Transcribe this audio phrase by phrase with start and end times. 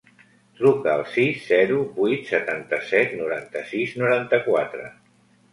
[0.59, 4.91] Truca al sis, zero, vuit, setanta-set, noranta-sis, noranta-quatre.